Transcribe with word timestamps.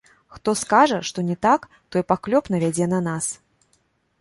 Хто 0.37 0.53
скажа, 0.61 0.97
што 1.09 1.25
не 1.27 1.35
так, 1.47 1.67
той 1.91 2.05
паклёп 2.13 2.51
навядзе 2.55 2.85
на 2.95 2.99
нас. 3.11 3.25